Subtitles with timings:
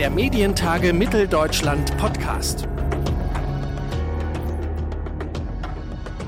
[0.00, 2.66] der Medientage Mitteldeutschland Podcast.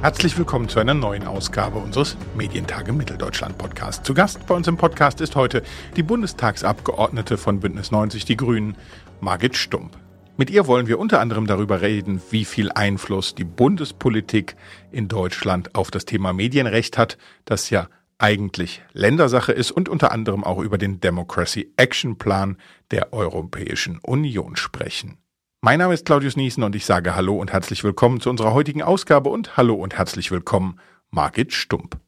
[0.03, 4.05] Herzlich willkommen zu einer neuen Ausgabe unseres Medientage Mitteldeutschland Podcast.
[4.05, 5.63] Zu Gast bei uns im Podcast ist heute
[5.97, 8.77] die Bundestagsabgeordnete von Bündnis 90 Die Grünen,
[9.23, 9.97] Margit Stump.
[10.37, 14.55] Mit ihr wollen wir unter anderem darüber reden, wie viel Einfluss die Bundespolitik
[14.91, 17.17] in Deutschland auf das Thema Medienrecht hat,
[17.47, 17.89] das ja
[18.23, 22.57] eigentlich Ländersache ist und unter anderem auch über den Democracy Action Plan
[22.93, 25.19] der Europäischen Union sprechen.
[25.61, 28.83] Mein Name ist Claudius Niesen und ich sage Hallo und herzlich willkommen zu unserer heutigen
[28.83, 30.79] Ausgabe und Hallo und herzlich willkommen,
[31.11, 31.99] Margit Stump.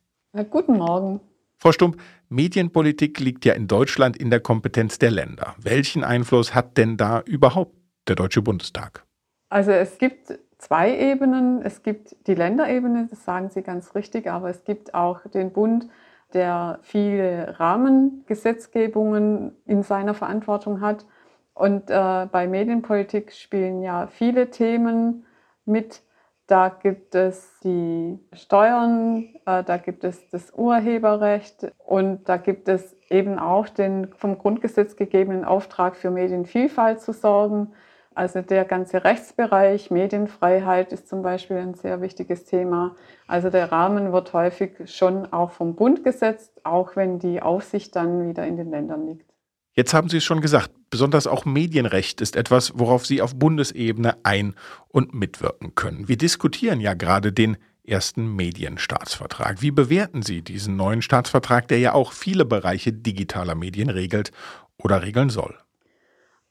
[0.50, 1.20] Guten Morgen.
[1.58, 1.96] Frau Stump,
[2.28, 5.56] Medienpolitik liegt ja in Deutschland in der Kompetenz der Länder.
[5.60, 7.74] Welchen Einfluss hat denn da überhaupt
[8.06, 9.04] der Deutsche Bundestag?
[9.48, 11.62] Also es gibt zwei Ebenen.
[11.62, 15.88] Es gibt die Länderebene, das sagen Sie ganz richtig, aber es gibt auch den Bund,
[16.34, 21.06] der viele Rahmengesetzgebungen in seiner Verantwortung hat.
[21.54, 25.24] Und äh, bei Medienpolitik spielen ja viele Themen
[25.64, 26.02] mit.
[26.46, 32.94] Da gibt es die Steuern, äh, da gibt es das Urheberrecht und da gibt es
[33.08, 37.72] eben auch den vom Grundgesetz gegebenen Auftrag für Medienvielfalt zu sorgen.
[38.14, 42.94] Also der ganze Rechtsbereich, Medienfreiheit ist zum Beispiel ein sehr wichtiges Thema.
[43.26, 48.28] Also der Rahmen wird häufig schon auch vom Bund gesetzt, auch wenn die Aufsicht dann
[48.28, 49.34] wieder in den Ländern liegt.
[49.76, 54.16] Jetzt haben Sie es schon gesagt, besonders auch Medienrecht ist etwas, worauf Sie auf Bundesebene
[54.22, 54.54] ein-
[54.88, 56.06] und mitwirken können.
[56.06, 59.60] Wir diskutieren ja gerade den ersten Medienstaatsvertrag.
[59.62, 64.30] Wie bewerten Sie diesen neuen Staatsvertrag, der ja auch viele Bereiche digitaler Medien regelt
[64.78, 65.58] oder regeln soll?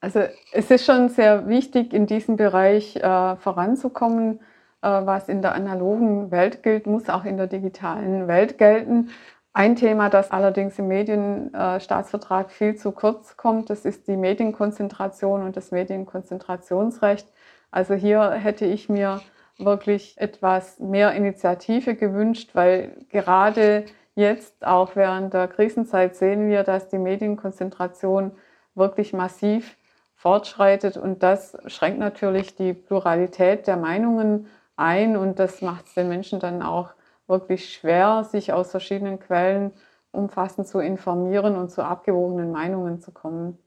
[0.04, 0.20] Also
[0.52, 4.42] es ist schon sehr wichtig, in diesem Bereich äh, voranzukommen.
[4.82, 9.12] Äh, was in der analogen Welt gilt, muss auch in der digitalen Welt gelten.
[9.54, 15.42] Ein Thema, das allerdings im Medienstaatsvertrag äh, viel zu kurz kommt, das ist die Medienkonzentration
[15.42, 17.32] und das Medienkonzentrationsrecht.
[17.72, 19.22] Also hier hätte ich mir
[19.58, 26.90] wirklich etwas mehr Initiative gewünscht, weil gerade jetzt, auch während der Krisenzeit, sehen wir, dass
[26.90, 28.32] die Medienkonzentration
[28.76, 29.78] wirklich massiv
[30.24, 30.96] fortschreitet.
[30.96, 34.48] Und das schränkt natürlich die Pluralität der Meinungen
[34.78, 36.94] ein und das macht es den Menschen dann auch
[37.28, 39.72] wirklich schwer, sich aus verschiedenen Quellen
[40.12, 43.58] umfassend zu informieren und zu abgewogenen Meinungen zu kommen.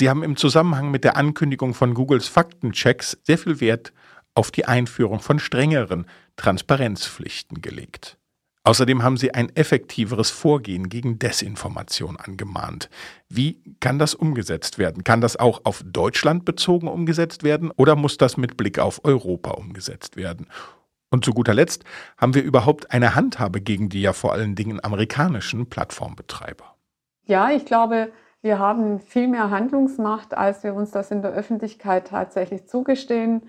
[0.00, 3.92] Sie haben im Zusammenhang mit der Ankündigung von Googles Faktenchecks sehr viel Wert
[4.34, 8.16] auf die Einführung von strengeren Transparenzpflichten gelegt.
[8.64, 12.88] Außerdem haben sie ein effektiveres Vorgehen gegen Desinformation angemahnt.
[13.28, 15.02] Wie kann das umgesetzt werden?
[15.02, 19.52] Kann das auch auf Deutschland bezogen umgesetzt werden oder muss das mit Blick auf Europa
[19.52, 20.46] umgesetzt werden?
[21.10, 21.84] Und zu guter Letzt
[22.16, 26.76] haben wir überhaupt eine Handhabe gegen die ja vor allen Dingen amerikanischen Plattformbetreiber?
[27.26, 28.12] Ja, ich glaube,
[28.42, 33.42] wir haben viel mehr Handlungsmacht, als wir uns das in der Öffentlichkeit tatsächlich zugestehen.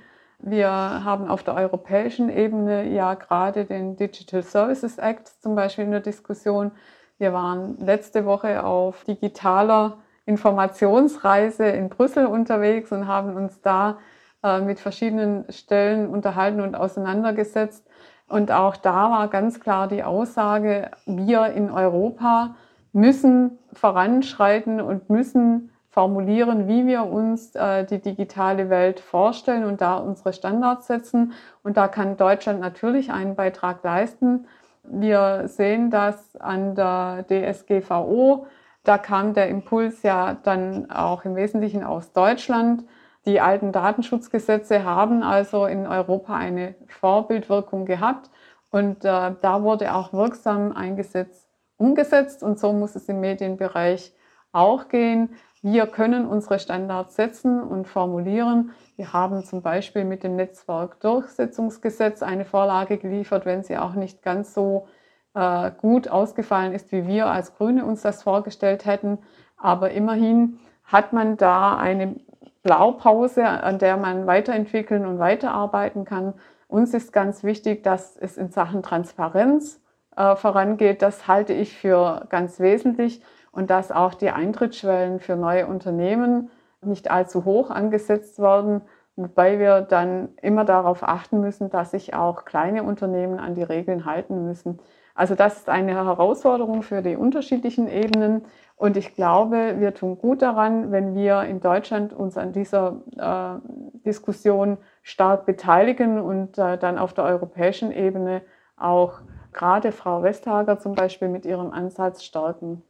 [0.45, 5.91] Wir haben auf der europäischen Ebene ja gerade den Digital Services Act zum Beispiel in
[5.91, 6.71] der Diskussion.
[7.17, 13.99] Wir waren letzte Woche auf digitaler Informationsreise in Brüssel unterwegs und haben uns da
[14.43, 17.87] äh, mit verschiedenen Stellen unterhalten und auseinandergesetzt.
[18.27, 22.57] Und auch da war ganz klar die Aussage, wir in Europa
[22.91, 29.97] müssen voranschreiten und müssen formulieren, wie wir uns äh, die digitale Welt vorstellen und da
[29.97, 31.33] unsere Standards setzen.
[31.61, 34.47] Und da kann Deutschland natürlich einen Beitrag leisten.
[34.83, 38.47] Wir sehen das an der DSGVO.
[38.83, 42.83] Da kam der Impuls ja dann auch im Wesentlichen aus Deutschland.
[43.27, 48.31] Die alten Datenschutzgesetze haben also in Europa eine Vorbildwirkung gehabt
[48.71, 54.11] und äh, da wurde auch wirksam ein Gesetz umgesetzt und so muss es im Medienbereich
[54.51, 55.29] auch gehen.
[55.65, 58.71] Wir können unsere Standards setzen und formulieren.
[58.97, 64.53] Wir haben zum Beispiel mit dem Netzwerkdurchsetzungsgesetz eine Vorlage geliefert, wenn sie auch nicht ganz
[64.53, 64.87] so
[65.33, 69.19] äh, gut ausgefallen ist, wie wir als Grüne uns das vorgestellt hätten.
[69.55, 72.17] Aber immerhin hat man da eine
[72.61, 76.33] Blaupause, an der man weiterentwickeln und weiterarbeiten kann.
[76.67, 79.81] Uns ist ganz wichtig, dass es in Sachen Transparenz
[80.17, 81.01] äh, vorangeht.
[81.01, 86.49] Das halte ich für ganz wesentlich und dass auch die Eintrittsschwellen für neue Unternehmen
[86.81, 88.81] nicht allzu hoch angesetzt werden,
[89.15, 94.05] wobei wir dann immer darauf achten müssen, dass sich auch kleine Unternehmen an die Regeln
[94.05, 94.79] halten müssen.
[95.15, 98.43] Also das ist eine Herausforderung für die unterschiedlichen Ebenen
[98.75, 103.59] und ich glaube, wir tun gut daran, wenn wir in Deutschland uns an dieser äh,
[104.03, 108.41] Diskussion stark beteiligen und äh, dann auf der europäischen Ebene
[108.75, 109.21] auch
[109.53, 112.81] gerade Frau Westhager zum Beispiel mit ihrem Ansatz stärken.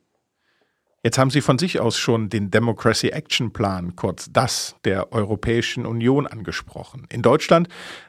[1.05, 5.85] Jetzt haben Sie von sich aus schon den Democracy Action Plan, kurz das, der Europäischen
[5.85, 7.07] Union angesprochen.
[7.11, 7.67] In Deutschland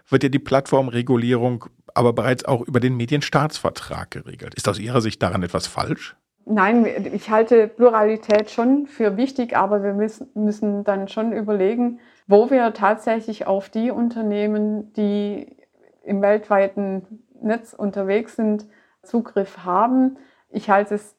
[0.09, 4.55] wird ja die Plattformregulierung aber bereits auch über den Medienstaatsvertrag geregelt.
[4.55, 6.17] Ist aus Ihrer Sicht daran etwas falsch?
[6.47, 11.99] Nein, ich halte Pluralität schon für wichtig, aber wir müssen, dann schon überlegen,
[12.29, 15.57] wo wir tatsächlich auf die Unternehmen, die
[16.05, 18.67] im weltweiten Netz unterwegs sind,
[19.03, 20.17] Zugriff haben.
[20.51, 21.17] Ich halte es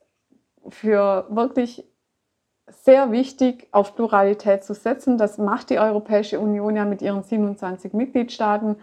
[0.69, 1.85] für wirklich
[2.67, 5.17] sehr wichtig, auf Pluralität zu setzen.
[5.17, 8.77] Das macht die Europäische Union ja mit ihren 27 Mitgliedstaaten.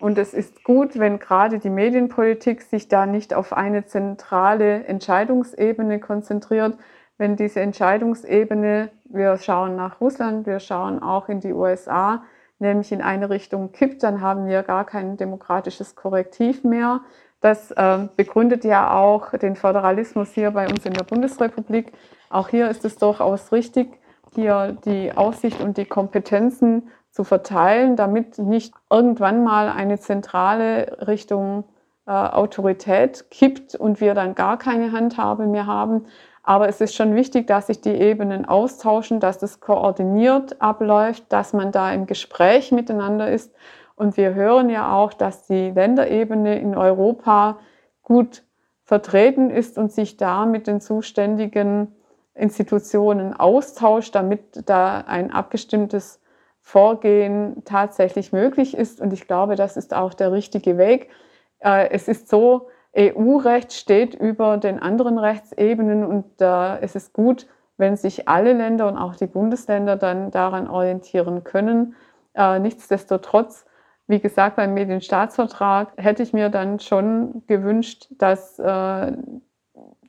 [0.00, 6.00] Und es ist gut, wenn gerade die Medienpolitik sich da nicht auf eine zentrale Entscheidungsebene
[6.00, 6.78] konzentriert.
[7.18, 12.24] Wenn diese Entscheidungsebene, wir schauen nach Russland, wir schauen auch in die USA,
[12.58, 17.02] nämlich in eine Richtung kippt, dann haben wir gar kein demokratisches Korrektiv mehr.
[17.40, 21.92] Das äh, begründet ja auch den Föderalismus hier bei uns in der Bundesrepublik.
[22.28, 23.98] Auch hier ist es durchaus richtig,
[24.34, 31.64] hier die Aussicht und die Kompetenzen zu verteilen, damit nicht irgendwann mal eine zentrale Richtung
[32.06, 36.06] äh, Autorität kippt und wir dann gar keine Handhabe mehr haben.
[36.42, 41.52] Aber es ist schon wichtig, dass sich die Ebenen austauschen, dass das koordiniert abläuft, dass
[41.52, 43.54] man da im Gespräch miteinander ist.
[44.00, 47.58] Und wir hören ja auch, dass die Länderebene in Europa
[48.02, 48.44] gut
[48.82, 51.94] vertreten ist und sich da mit den zuständigen
[52.34, 56.18] Institutionen austauscht, damit da ein abgestimmtes
[56.62, 59.02] Vorgehen tatsächlich möglich ist.
[59.02, 61.10] Und ich glaube, das ist auch der richtige Weg.
[61.58, 67.46] Äh, es ist so, EU-Recht steht über den anderen Rechtsebenen und äh, es ist gut,
[67.76, 71.96] wenn sich alle Länder und auch die Bundesländer dann daran orientieren können.
[72.32, 73.66] Äh, nichtsdestotrotz,
[74.10, 78.58] wie gesagt, beim Medienstaatsvertrag hätte ich mir dann schon gewünscht, dass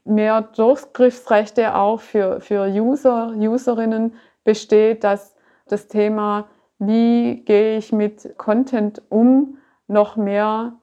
[0.03, 5.35] mehr Durchgriffsrechte auch für, für User, Userinnen besteht, dass
[5.67, 6.47] das Thema,
[6.79, 9.57] wie gehe ich mit Content um,
[9.87, 10.73] noch mehr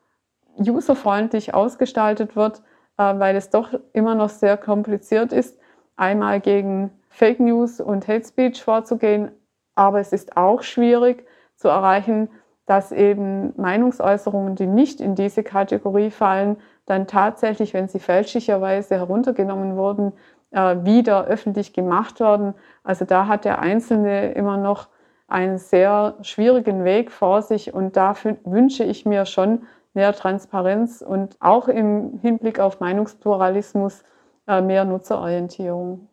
[0.59, 2.63] userfreundlich ausgestaltet wird,
[2.97, 5.59] äh, weil es doch immer noch sehr kompliziert ist,
[5.97, 9.31] einmal gegen Fake News und Hate Speech vorzugehen,
[9.75, 11.27] aber es ist auch schwierig
[11.57, 12.29] zu erreichen,
[12.69, 19.77] dass eben Meinungsäußerungen, die nicht in diese Kategorie fallen, dann tatsächlich, wenn sie fälschlicherweise heruntergenommen
[19.77, 20.13] wurden,
[20.51, 22.55] äh, wieder öffentlich gemacht werden.
[22.85, 24.89] Also da hat der Einzelne immer noch
[25.29, 29.63] einen sehr schwierigen Weg vor sich und dafür wünsche ich mir schon
[29.95, 34.05] mehr Transparenz und auch im Hinblick auf Meinungspluralismus
[34.47, 36.09] äh, mehr Nutzerorientierung.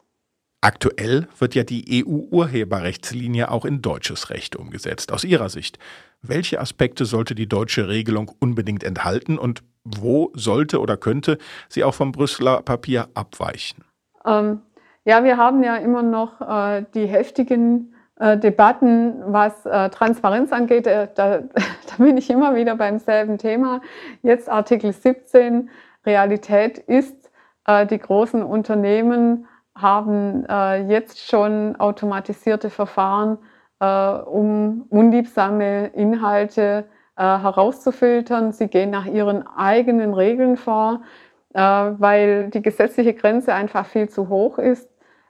[0.66, 5.14] Aktuell wird ja die EU-Urheberrechtslinie auch in deutsches Recht umgesetzt.
[5.14, 5.78] Aus Ihrer Sicht,
[6.24, 11.38] welche Aspekte sollte die deutsche Regelung unbedingt enthalten und wo sollte oder könnte
[11.70, 13.84] sie auch vom Brüsseler Papier abweichen?
[14.26, 14.64] Ähm,
[15.04, 20.88] ja, wir haben ja immer noch äh, die heftigen äh, Debatten, was äh, Transparenz angeht.
[20.88, 21.42] Äh, da,
[21.98, 23.82] da bin ich immer wieder beim selben Thema.
[24.24, 25.70] Jetzt Artikel 17.
[26.08, 27.30] Realität ist,
[27.68, 33.38] äh, die großen Unternehmen haben äh, jetzt schon automatisierte Verfahren,
[33.78, 36.86] um unliebsame Inhalte
[37.18, 38.54] herauszufiltern.
[38.54, 41.02] Sie gehen nach ihren eigenen Regeln vor.
[41.56, 44.90] Äh, weil die gesetzliche Grenze einfach viel zu hoch ist.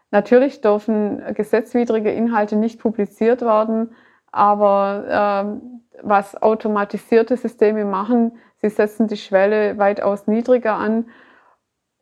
[0.09, 3.91] Natürlich dürfen gesetzwidrige Inhalte nicht publiziert werden,
[4.31, 11.05] aber äh, was automatisierte Systeme machen, sie setzen die Schwelle weitaus niedriger an.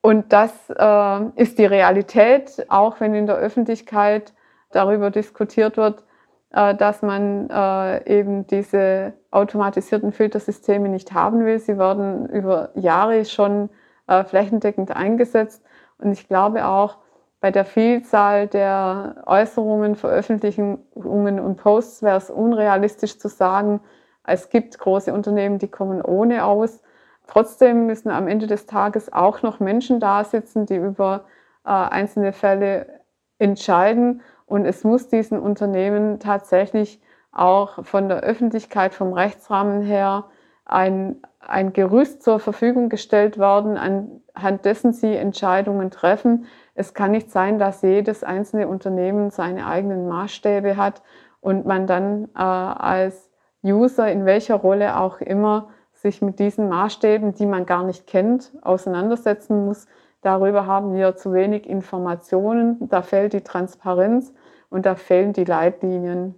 [0.05, 4.33] Und das äh, ist die Realität, auch wenn in der Öffentlichkeit
[4.72, 6.03] darüber diskutiert wird,
[6.51, 11.57] äh, dass man äh, eben diese automatisierten Filtersysteme nicht haben will.
[11.57, 13.69] Sie werden über Jahre schon
[14.07, 15.63] äh, flächendeckend eingesetzt.
[16.00, 16.98] Und ich glaube auch,
[17.39, 23.79] bei der Vielzahl der Äußerungen, Veröffentlichungen und Posts wäre es unrealistisch zu sagen,
[24.25, 26.81] es gibt große Unternehmen, die kommen ohne aus.
[27.27, 31.25] Trotzdem müssen am Ende des Tages auch noch Menschen da sitzen, die über
[31.65, 33.01] äh, einzelne Fälle
[33.39, 34.22] entscheiden.
[34.46, 37.01] Und es muss diesen Unternehmen tatsächlich
[37.32, 40.25] auch von der Öffentlichkeit, vom Rechtsrahmen her
[40.65, 46.46] ein, ein Gerüst zur Verfügung gestellt werden, anhand dessen sie Entscheidungen treffen.
[46.75, 51.01] Es kann nicht sein, dass jedes einzelne Unternehmen seine eigenen Maßstäbe hat
[51.42, 53.30] und man dann äh, als
[53.63, 55.70] User in welcher Rolle auch immer
[56.03, 59.88] sich mit diesen Maßstäben, die man gar nicht kennt, auseinandersetzen muss.
[60.22, 62.77] Darüber haben wir zu wenig Informationen.
[62.89, 64.33] Da fehlt die Transparenz
[64.69, 66.36] und da fehlen die Leitlinien.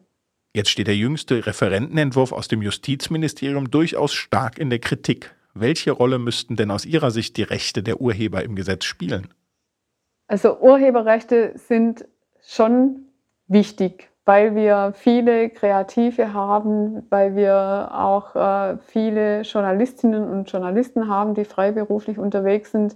[0.53, 5.36] Jetzt steht der jüngste Referentenentwurf aus dem Justizministerium durchaus stark in der Kritik.
[5.53, 9.34] Welche Rolle müssten denn aus Ihrer Sicht die Rechte der Urheber im Gesetz spielen?
[10.27, 12.05] Also Urheberrechte sind
[12.41, 13.07] schon
[13.48, 21.36] wichtig, weil wir viele Kreative haben, weil wir auch äh, viele Journalistinnen und Journalisten haben,
[21.36, 22.96] die freiberuflich unterwegs sind,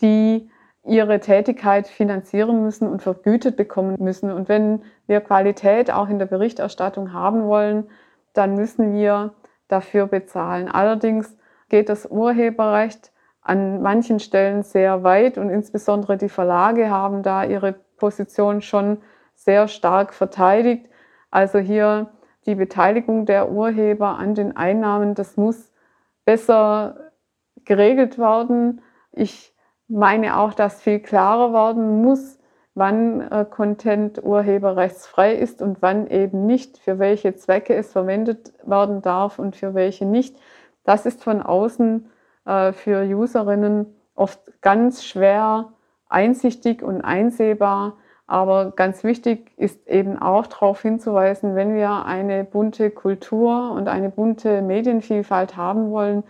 [0.00, 0.50] die
[0.82, 4.30] ihre Tätigkeit finanzieren müssen und vergütet bekommen müssen.
[4.30, 7.88] Und wenn wir Qualität auch in der Berichterstattung haben wollen,
[8.32, 9.34] dann müssen wir
[9.68, 10.68] dafür bezahlen.
[10.68, 11.36] Allerdings
[11.68, 17.74] geht das Urheberrecht an manchen Stellen sehr weit und insbesondere die Verlage haben da ihre
[17.96, 18.98] Position schon
[19.44, 20.86] sehr stark verteidigt.
[21.30, 22.10] Also hier
[22.46, 25.72] die Beteiligung der Urheber an den Einnahmen, das muss
[26.24, 27.12] besser
[27.64, 28.80] geregelt werden.
[29.12, 29.54] Ich
[29.88, 32.38] meine auch, dass viel klarer werden muss,
[32.74, 39.02] wann äh, Content urheberrechtsfrei ist und wann eben nicht, für welche Zwecke es verwendet werden
[39.02, 40.36] darf und für welche nicht.
[40.84, 42.10] Das ist von außen
[42.46, 45.72] äh, für Userinnen oft ganz schwer
[46.08, 47.96] einsichtig und einsehbar.
[48.26, 54.08] Aber ganz wichtig ist eben auch darauf hinzuweisen, wenn wir eine bunte Kultur und eine
[54.08, 56.24] bunte Medienvielfalt haben wollen,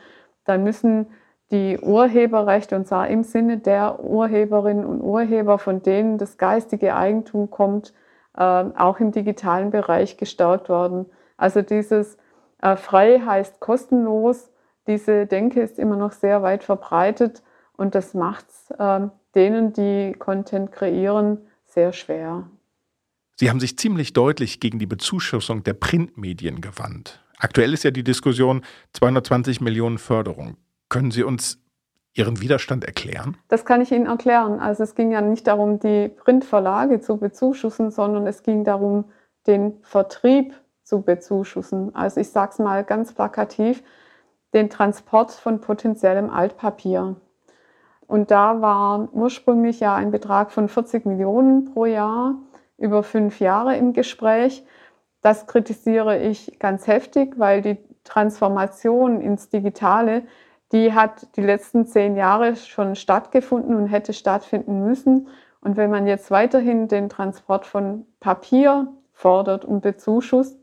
[0.45, 1.07] dann müssen
[1.51, 7.51] die Urheberrechte, und zwar im Sinne der Urheberinnen und Urheber, von denen das geistige Eigentum
[7.51, 7.95] kommt,
[8.37, 11.07] äh, auch im digitalen Bereich gestärkt werden.
[11.37, 12.19] Also dieses
[12.61, 14.51] äh, frei heißt kostenlos,
[14.87, 17.43] diese Denke ist immer noch sehr weit verbreitet
[17.77, 22.49] und das macht es äh, denen, die Content kreieren, sehr schwer.
[23.37, 27.21] Sie haben sich ziemlich deutlich gegen die Bezuschussung der Printmedien gewandt.
[27.37, 30.57] Aktuell ist ja die Diskussion 220 Millionen Förderung.
[30.89, 31.59] Können Sie uns
[32.15, 33.37] Ihren Widerstand erklären?
[33.49, 34.61] Das kann ich Ihnen erklären.
[34.61, 39.07] Also es ging ja nicht darum, die Printverlage zu bezuschussen, sondern es ging darum,
[39.49, 40.55] den Vertrieb
[40.85, 41.93] zu bezuschussen.
[41.95, 43.83] Also ich sage es mal ganz plakativ,
[44.55, 47.17] den Transport von potenziellem Altpapier.
[48.07, 52.37] Und da war ursprünglich ja ein Betrag von 40 Millionen pro Jahr
[52.77, 54.65] über fünf Jahre im Gespräch.
[55.23, 60.25] Das kritisiere ich ganz heftig, weil die Transformation ins Digitale
[60.75, 65.29] die hat die letzten zehn Jahre schon stattgefunden und hätte stattfinden müssen.
[65.61, 70.59] Und wenn man jetzt weiterhin den Transport von Papier fordert und bezuschusst,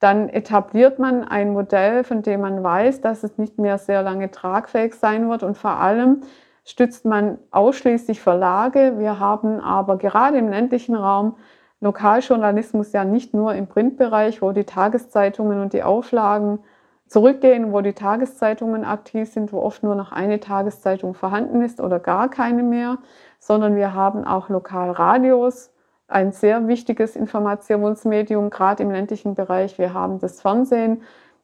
[0.00, 4.32] dann etabliert man ein Modell, von dem man weiß, dass es nicht mehr sehr lange
[4.32, 5.44] tragfähig sein wird.
[5.44, 6.22] Und vor allem
[6.64, 8.98] stützt man ausschließlich Verlage.
[8.98, 11.36] Wir haben aber gerade im ländlichen Raum
[11.80, 16.60] Lokaljournalismus ja nicht nur im Printbereich, wo die Tageszeitungen und die Auflagen
[17.08, 21.98] zurückgehen, wo die Tageszeitungen aktiv sind, wo oft nur noch eine Tageszeitung vorhanden ist oder
[21.98, 22.98] gar keine mehr,
[23.40, 25.72] sondern wir haben auch Lokalradios,
[26.06, 29.78] ein sehr wichtiges Informationsmedium, gerade im ländlichen Bereich.
[29.78, 31.02] Wir haben das Fernsehen.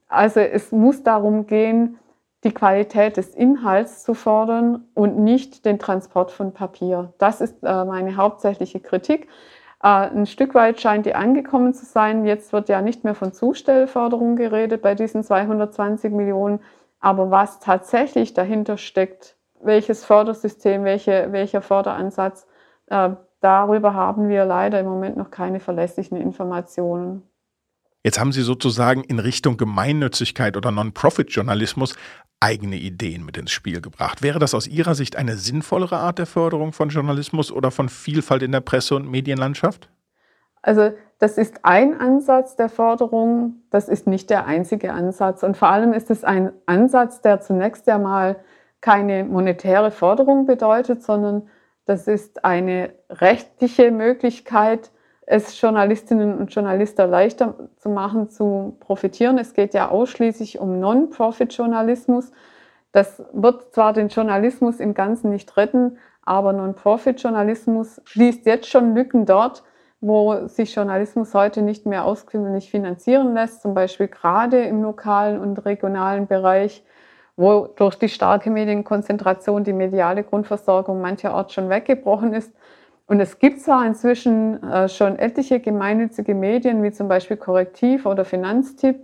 [0.08, 1.98] Also es muss darum gehen,
[2.44, 7.12] die Qualität des Inhalts zu fordern und nicht den Transport von Papier.
[7.18, 9.28] Das ist äh, meine hauptsächliche Kritik.
[9.82, 12.24] Äh, ein Stück weit scheint die angekommen zu sein.
[12.24, 16.60] Jetzt wird ja nicht mehr von Zustellförderung geredet bei diesen 220 Millionen.
[17.00, 22.46] Aber was tatsächlich dahinter steckt, welches Fördersystem, welche, welcher Förderansatz,
[22.86, 27.27] äh, darüber haben wir leider im Moment noch keine verlässlichen Informationen.
[28.04, 31.96] Jetzt haben Sie sozusagen in Richtung Gemeinnützigkeit oder Non-Profit-Journalismus
[32.40, 34.22] eigene Ideen mit ins Spiel gebracht.
[34.22, 38.42] Wäre das aus Ihrer Sicht eine sinnvollere Art der Förderung von Journalismus oder von Vielfalt
[38.42, 39.90] in der Presse- und Medienlandschaft?
[40.62, 45.42] Also das ist ein Ansatz der Förderung, das ist nicht der einzige Ansatz.
[45.42, 48.36] Und vor allem ist es ein Ansatz, der zunächst einmal
[48.80, 51.48] keine monetäre Förderung bedeutet, sondern
[51.86, 54.92] das ist eine rechtliche Möglichkeit,
[55.30, 59.36] es Journalistinnen und Journalisten leichter zu machen, zu profitieren.
[59.36, 62.32] Es geht ja ausschließlich um Non-Profit-Journalismus.
[62.92, 69.26] Das wird zwar den Journalismus im Ganzen nicht retten, aber Non-Profit-Journalismus schließt jetzt schon Lücken
[69.26, 69.64] dort,
[70.00, 75.58] wo sich Journalismus heute nicht mehr auskömmlich finanzieren lässt, zum Beispiel gerade im lokalen und
[75.66, 76.84] regionalen Bereich,
[77.36, 82.54] wo durch die starke Medienkonzentration die mediale Grundversorgung mancherorts schon weggebrochen ist.
[83.08, 88.26] Und es gibt zwar inzwischen äh, schon etliche gemeinnützige Medien, wie zum Beispiel Korrektiv oder
[88.26, 89.00] Finanztipp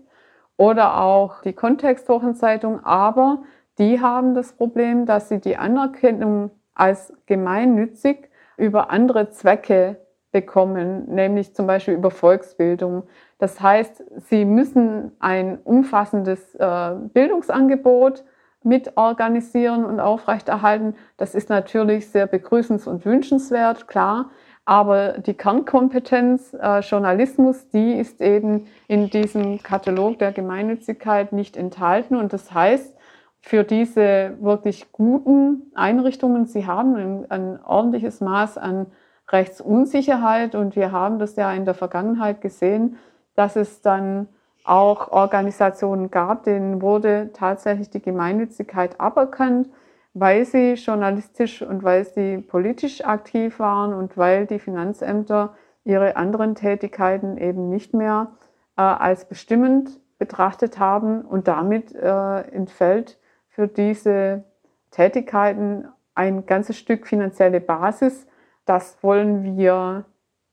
[0.58, 3.42] oder auch die Kontextwochenzeitung, aber
[3.78, 9.96] die haben das Problem, dass sie die Anerkennung als gemeinnützig über andere Zwecke
[10.32, 13.04] bekommen, nämlich zum Beispiel über Volksbildung.
[13.38, 18.22] Das heißt, sie müssen ein umfassendes äh, Bildungsangebot
[18.64, 20.94] mitorganisieren und aufrechterhalten.
[21.16, 24.30] Das ist natürlich sehr begrüßens- und wünschenswert, klar.
[24.64, 32.16] Aber die Kernkompetenz äh, Journalismus, die ist eben in diesem Katalog der Gemeinnützigkeit nicht enthalten.
[32.16, 32.96] Und das heißt,
[33.44, 36.46] für diese wirklich guten Einrichtungen.
[36.46, 38.86] Sie haben ein, ein ordentliches Maß an
[39.28, 42.96] Rechtsunsicherheit und wir haben das ja in der Vergangenheit gesehen,
[43.34, 44.28] dass es dann
[44.64, 49.68] auch Organisationen gab, denen wurde tatsächlich die Gemeinnützigkeit aberkannt,
[50.14, 55.54] weil sie journalistisch und weil sie politisch aktiv waren und weil die Finanzämter
[55.84, 58.32] ihre anderen Tätigkeiten eben nicht mehr
[58.76, 63.18] äh, als bestimmend betrachtet haben und damit äh, entfällt
[63.48, 64.44] für diese
[64.90, 68.26] Tätigkeiten ein ganzes Stück finanzielle Basis.
[68.64, 70.04] Das wollen wir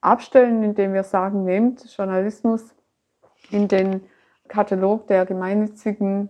[0.01, 2.75] abstellen, indem wir sagen, nehmt Journalismus
[3.51, 4.01] in den
[4.47, 6.29] Katalog der gemeinnützigen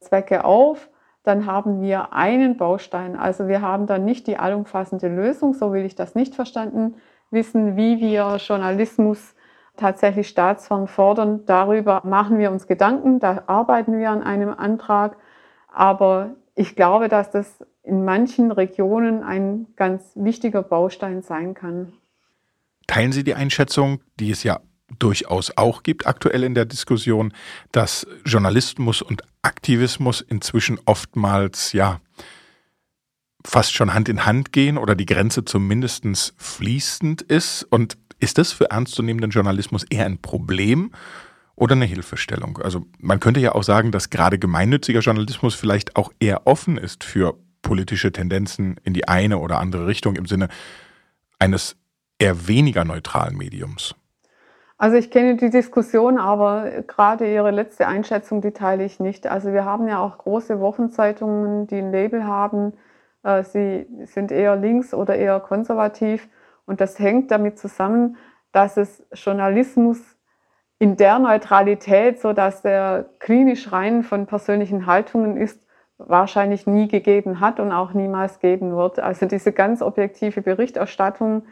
[0.00, 0.88] Zwecke auf,
[1.22, 3.16] dann haben wir einen Baustein.
[3.16, 6.94] Also wir haben dann nicht die allumfassende Lösung, so will ich das nicht verstanden
[7.30, 9.34] wissen, wie wir Journalismus
[9.76, 11.46] tatsächlich staatsfern fordern.
[11.46, 15.16] Darüber machen wir uns Gedanken, da arbeiten wir an einem Antrag.
[15.68, 21.92] Aber ich glaube, dass das in manchen Regionen ein ganz wichtiger Baustein sein kann.
[22.86, 24.60] Teilen Sie die Einschätzung, die es ja
[24.98, 27.32] durchaus auch gibt aktuell in der Diskussion,
[27.72, 32.00] dass Journalismus und Aktivismus inzwischen oftmals ja
[33.44, 36.04] fast schon Hand in Hand gehen oder die Grenze zumindest
[36.36, 37.64] fließend ist.
[37.64, 40.92] Und ist das für ernstzunehmenden Journalismus eher ein Problem
[41.56, 42.58] oder eine Hilfestellung?
[42.58, 47.04] Also man könnte ja auch sagen, dass gerade gemeinnütziger Journalismus vielleicht auch eher offen ist
[47.04, 50.48] für politische Tendenzen in die eine oder andere Richtung im Sinne
[51.38, 51.76] eines
[52.18, 53.94] eher weniger neutralen Mediums.
[54.82, 59.28] Also ich kenne die Diskussion, aber gerade Ihre letzte Einschätzung, die teile ich nicht.
[59.28, 62.72] Also wir haben ja auch große Wochenzeitungen, die ein Label haben,
[63.22, 66.28] äh, sie sind eher links oder eher konservativ.
[66.66, 68.16] Und das hängt damit zusammen,
[68.50, 70.00] dass es Journalismus
[70.80, 75.64] in der Neutralität, so dass der klinisch rein von persönlichen Haltungen ist,
[75.96, 78.98] wahrscheinlich nie gegeben hat und auch niemals geben wird.
[78.98, 81.44] Also diese ganz objektive Berichterstattung,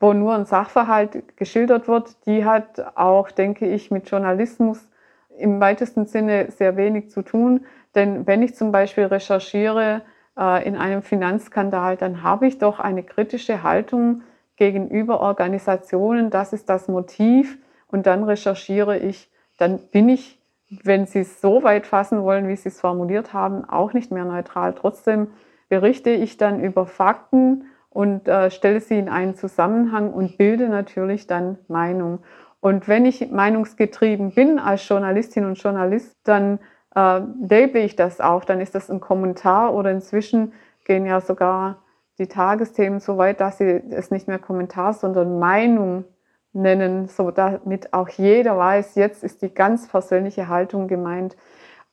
[0.00, 4.88] wo nur ein Sachverhalt geschildert wird, die hat auch, denke ich, mit Journalismus
[5.36, 7.66] im weitesten Sinne sehr wenig zu tun.
[7.94, 10.02] Denn wenn ich zum Beispiel recherchiere
[10.38, 14.22] äh, in einem Finanzskandal, dann habe ich doch eine kritische Haltung
[14.56, 16.30] gegenüber Organisationen.
[16.30, 17.58] Das ist das Motiv.
[17.86, 20.38] Und dann recherchiere ich, dann bin ich,
[20.84, 24.24] wenn Sie es so weit fassen wollen, wie Sie es formuliert haben, auch nicht mehr
[24.24, 24.74] neutral.
[24.74, 25.28] Trotzdem
[25.68, 27.64] berichte ich dann über Fakten
[27.98, 32.20] und äh, stelle sie in einen Zusammenhang und bilde natürlich dann Meinung.
[32.60, 36.60] Und wenn ich meinungsgetrieben bin als Journalistin und Journalist, dann
[36.94, 38.44] äh, label ich das auch.
[38.44, 40.52] Dann ist das ein Kommentar oder inzwischen
[40.84, 41.78] gehen ja sogar
[42.18, 46.04] die Tagesthemen so weit, dass sie es nicht mehr Kommentar, sondern Meinung
[46.52, 51.36] nennen, so damit auch jeder weiß, jetzt ist die ganz persönliche Haltung gemeint.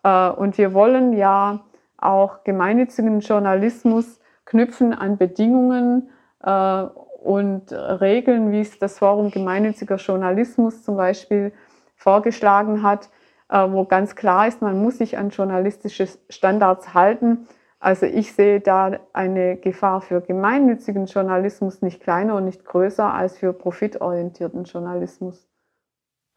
[0.04, 1.62] Äh, und wir wollen ja
[1.98, 6.10] auch gemeinnützigen Journalismus knüpfen an Bedingungen
[6.44, 6.84] äh,
[7.24, 11.52] und Regeln, wie es das Forum gemeinnütziger Journalismus zum Beispiel
[11.96, 13.10] vorgeschlagen hat,
[13.50, 17.48] äh, wo ganz klar ist, man muss sich an journalistische Standards halten.
[17.80, 23.38] Also ich sehe da eine Gefahr für gemeinnützigen Journalismus nicht kleiner und nicht größer als
[23.38, 25.48] für profitorientierten Journalismus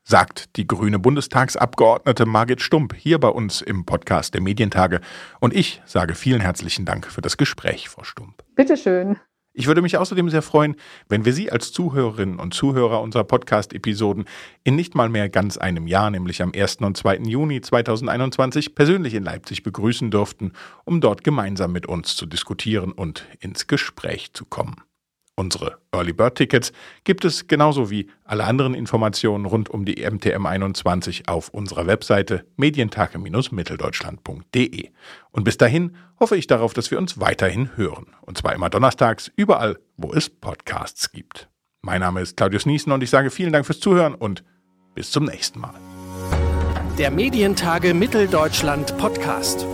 [0.08, 5.02] sagt die grüne Bundestagsabgeordnete Margit Stump hier bei uns im Podcast der Medientage.
[5.38, 8.42] Und ich sage vielen herzlichen Dank für das Gespräch, Frau Stump.
[8.56, 9.18] Bitteschön.
[9.52, 10.76] Ich würde mich außerdem sehr freuen,
[11.10, 14.24] wenn wir Sie als Zuhörerinnen und Zuhörer unserer Podcast-Episoden
[14.64, 16.76] in nicht mal mehr ganz einem Jahr, nämlich am 1.
[16.76, 17.18] und 2.
[17.24, 20.52] Juni 2021, persönlich in Leipzig begrüßen dürften,
[20.84, 24.76] um dort gemeinsam mit uns zu diskutieren und ins Gespräch zu kommen.
[25.38, 26.72] Unsere Early Bird Tickets
[27.04, 32.44] gibt es genauso wie alle anderen Informationen rund um die MTM 21 auf unserer Webseite
[32.56, 34.90] medientage-mitteldeutschland.de.
[35.30, 38.06] Und bis dahin hoffe ich darauf, dass wir uns weiterhin hören.
[38.22, 41.48] Und zwar immer donnerstags, überall, wo es Podcasts gibt.
[41.82, 44.42] Mein Name ist Claudius Niesen und ich sage vielen Dank fürs Zuhören und
[44.96, 45.74] bis zum nächsten Mal.
[46.98, 49.64] Der Medientage Mitteldeutschland Podcast.